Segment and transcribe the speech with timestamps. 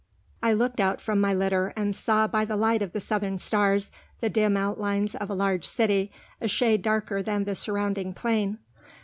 [0.41, 3.91] I looked out from my litter, and saw by the light of the southern stars
[4.19, 8.57] the dim outlines of a large city, a shade darker than the surrounding plain.